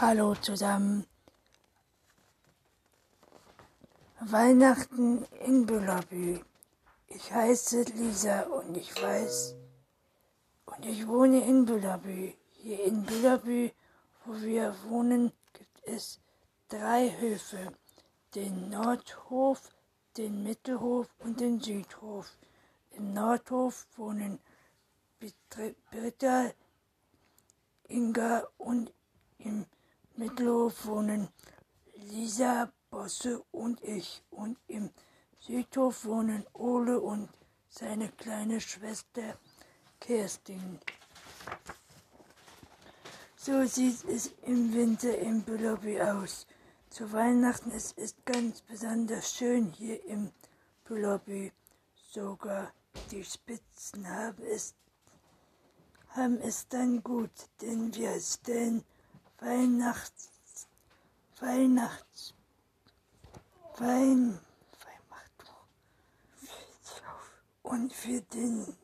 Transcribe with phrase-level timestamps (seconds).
[0.00, 1.04] Hallo zusammen.
[4.20, 6.38] Weihnachten in Bülabü.
[7.08, 9.56] Ich heiße Lisa und ich weiß
[10.66, 12.32] und ich wohne in Bülabü.
[12.52, 13.72] Hier in Bülabü,
[14.24, 16.20] wo wir wohnen, gibt es
[16.68, 17.72] drei Höfe.
[18.36, 19.68] Den Nordhof,
[20.16, 22.36] den Mittelhof und den Südhof.
[22.92, 24.38] Im Nordhof wohnen
[25.18, 26.52] Britta,
[27.88, 28.92] Inga und
[29.38, 29.66] im
[30.18, 31.28] Mittelhof wohnen
[31.94, 34.24] Lisa, Bosse und ich.
[34.30, 34.90] Und im
[35.38, 37.28] Südhof wohnen Ole und
[37.68, 39.38] seine kleine Schwester
[40.00, 40.80] Kerstin.
[43.36, 46.48] So sieht es im Winter im Büllerby aus.
[46.90, 50.32] Zu Weihnachten es ist ganz besonders schön hier im
[50.84, 51.52] Büllerby.
[52.10, 52.72] Sogar
[53.12, 54.74] die Spitzen haben es,
[56.08, 57.30] haben es dann gut,
[57.62, 58.84] denn wir stellen
[59.40, 60.66] Weihnachts,
[61.40, 62.34] Weihnachts,
[63.78, 64.40] Wein,
[64.84, 65.54] Weihnacht
[67.62, 68.76] und für den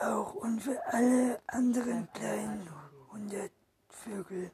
[0.00, 2.68] auch und für alle anderen kleinen
[3.12, 4.50] Hundertvögel.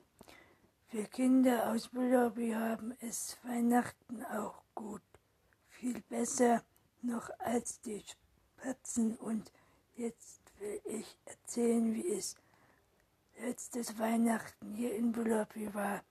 [0.90, 5.02] Wir Kinder aus Bullerby haben es Weihnachten auch gut,
[5.68, 6.62] viel besser
[7.02, 9.50] noch als die Spatzen und
[9.96, 12.36] jetzt will ich erzählen, wie es
[13.40, 16.02] letztes Weihnachten hier in Bulapi war.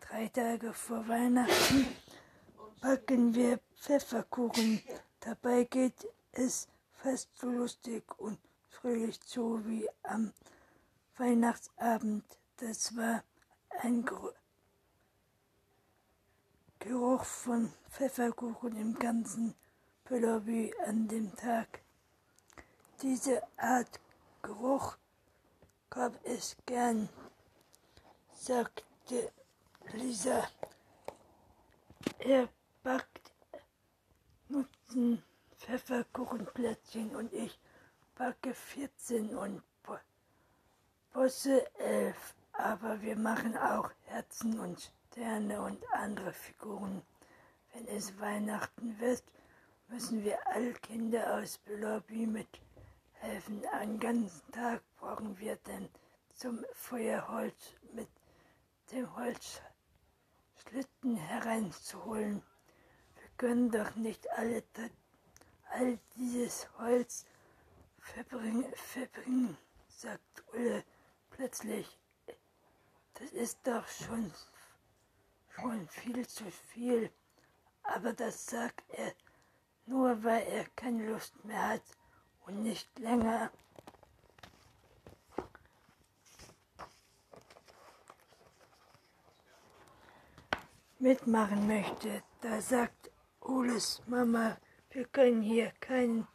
[0.00, 1.86] Drei Tage vor Weihnachten
[2.80, 4.82] backen wir Pfefferkuchen.
[5.20, 10.32] Dabei geht es fast so lustig und fröhlich zu wie am
[11.16, 12.24] Weihnachtsabend.
[12.58, 13.24] Das war
[13.80, 14.04] ein
[16.78, 19.54] Geruch von Pfefferkuchen im ganzen
[20.04, 21.85] Büllerby an dem Tag.
[23.02, 24.00] Diese Art
[24.40, 24.96] Geruch
[25.90, 27.10] gab es gern,
[28.32, 29.30] sagte
[29.92, 30.48] Lisa.
[32.20, 32.48] Er
[32.82, 33.32] backt
[34.48, 35.22] Nutzen
[35.58, 37.58] Pfefferkuchenplätzchen und ich
[38.14, 39.62] backe 14 und
[41.12, 42.34] Bosse 11.
[42.52, 47.02] Aber wir machen auch Herzen und Sterne und andere Figuren.
[47.74, 49.22] Wenn es Weihnachten wird,
[49.88, 52.48] müssen wir alle Kinder aus Lobby mit
[53.20, 53.64] helfen.
[53.72, 55.88] Einen ganzen Tag brauchen wir dann
[56.34, 58.08] zum Feuerholz mit
[58.92, 62.42] dem Holzschlitten hereinzuholen.
[63.14, 64.62] Wir können doch nicht alle
[65.70, 67.26] all dieses Holz
[67.98, 70.84] verbringen, verbringen, sagt Ulle
[71.30, 71.98] plötzlich.
[73.14, 74.32] Das ist doch schon,
[75.48, 77.10] schon viel zu viel.
[77.82, 79.12] Aber das sagt er
[79.86, 81.95] nur, weil er keine Lust mehr hat
[82.46, 83.50] und nicht länger
[90.98, 92.22] mitmachen möchte.
[92.40, 94.56] Da sagt Oles Mama,
[94.90, 96.26] wir können hier keinen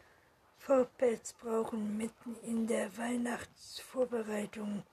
[0.58, 4.84] Vorpelz brauchen mitten in der Weihnachtsvorbereitung.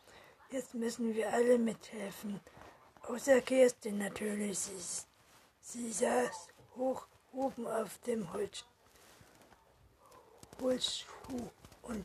[0.50, 2.40] Jetzt müssen wir alle mithelfen.
[3.02, 4.58] Außer Kerstin natürlich.
[4.58, 5.06] Sie,
[5.60, 8.64] sie saß hoch oben auf dem Holz
[10.60, 11.50] Holzschuh
[11.82, 12.04] und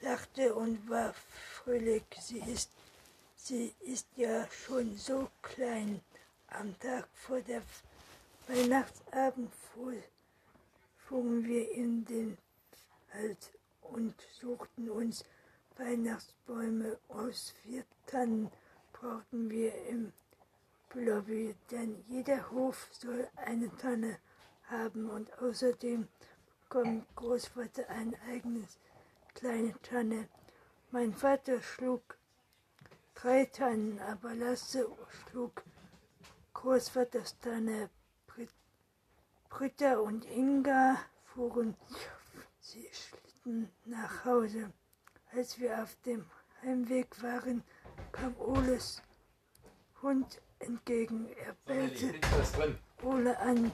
[0.00, 2.04] lachte und war fröhlich.
[2.20, 2.70] Sie ist,
[3.36, 6.00] sie ist ja schon so klein.
[6.48, 7.62] Am Tag vor der
[8.48, 9.52] Weihnachtsabend
[11.08, 12.38] fuhren wir in den
[13.12, 15.24] Wald und suchten uns
[15.76, 18.50] Weihnachtsbäume aus vier Tannen
[18.92, 20.12] brauchten wir im
[20.94, 24.18] Lobby, denn jeder Hof soll eine Tanne
[24.64, 26.08] haben und außerdem
[26.70, 28.78] bekommt Großvater ein eigenes
[29.34, 30.28] kleine Tanne.
[30.92, 32.16] Mein Vater schlug
[33.14, 35.64] drei Tannen, aber Lasse schlug
[36.54, 37.90] Großvaters Tanne.
[39.48, 41.74] Britta und Inga fuhren
[42.60, 44.72] sie schlitten nach Hause.
[45.32, 46.24] Als wir auf dem
[46.62, 47.64] Heimweg waren,
[48.12, 49.02] kam Oles
[50.02, 51.28] Hund entgegen.
[51.44, 52.14] Er bellte
[53.02, 53.72] Ole an